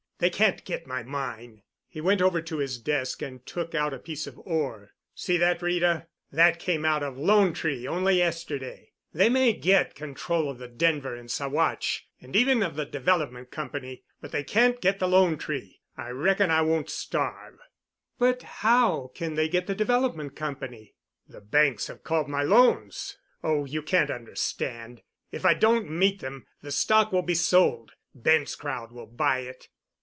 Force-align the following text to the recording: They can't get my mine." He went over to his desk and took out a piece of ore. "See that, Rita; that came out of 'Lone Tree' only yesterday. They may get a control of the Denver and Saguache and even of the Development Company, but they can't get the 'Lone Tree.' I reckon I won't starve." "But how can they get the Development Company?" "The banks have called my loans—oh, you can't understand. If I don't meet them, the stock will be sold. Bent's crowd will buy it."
They 0.19 0.29
can't 0.29 0.63
get 0.65 0.85
my 0.85 1.01
mine." 1.01 1.63
He 1.89 1.99
went 1.99 2.21
over 2.21 2.43
to 2.43 2.57
his 2.57 2.77
desk 2.77 3.23
and 3.23 3.43
took 3.43 3.73
out 3.73 3.91
a 3.91 3.97
piece 3.97 4.27
of 4.27 4.37
ore. 4.45 4.91
"See 5.15 5.35
that, 5.37 5.63
Rita; 5.63 6.05
that 6.31 6.59
came 6.59 6.85
out 6.85 7.01
of 7.01 7.17
'Lone 7.17 7.53
Tree' 7.53 7.87
only 7.87 8.19
yesterday. 8.19 8.91
They 9.11 9.29
may 9.29 9.51
get 9.53 9.91
a 9.93 9.93
control 9.95 10.47
of 10.47 10.59
the 10.59 10.67
Denver 10.67 11.15
and 11.15 11.27
Saguache 11.27 12.01
and 12.21 12.35
even 12.35 12.61
of 12.61 12.75
the 12.75 12.85
Development 12.85 13.49
Company, 13.49 14.03
but 14.21 14.31
they 14.31 14.43
can't 14.43 14.79
get 14.79 14.99
the 14.99 15.07
'Lone 15.07 15.39
Tree.' 15.39 15.81
I 15.97 16.09
reckon 16.09 16.51
I 16.51 16.61
won't 16.61 16.91
starve." 16.91 17.57
"But 18.19 18.43
how 18.43 19.09
can 19.15 19.33
they 19.33 19.49
get 19.49 19.65
the 19.65 19.73
Development 19.73 20.35
Company?" 20.35 20.93
"The 21.27 21.41
banks 21.41 21.87
have 21.87 22.03
called 22.03 22.29
my 22.29 22.43
loans—oh, 22.43 23.65
you 23.65 23.81
can't 23.81 24.11
understand. 24.11 25.01
If 25.31 25.45
I 25.45 25.55
don't 25.55 25.89
meet 25.89 26.19
them, 26.19 26.45
the 26.61 26.69
stock 26.71 27.11
will 27.11 27.23
be 27.23 27.33
sold. 27.33 27.93
Bent's 28.13 28.55
crowd 28.55 28.91
will 28.91 29.07
buy 29.07 29.39
it." 29.39 29.67